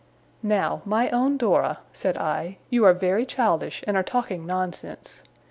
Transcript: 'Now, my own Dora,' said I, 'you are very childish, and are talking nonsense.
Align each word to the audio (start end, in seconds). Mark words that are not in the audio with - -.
'Now, 0.41 0.81
my 0.83 1.11
own 1.11 1.37
Dora,' 1.37 1.77
said 1.93 2.17
I, 2.17 2.57
'you 2.71 2.83
are 2.85 2.93
very 2.95 3.23
childish, 3.23 3.83
and 3.85 3.95
are 3.95 4.01
talking 4.01 4.47
nonsense. 4.47 5.21